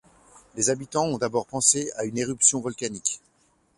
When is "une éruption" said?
2.05-2.59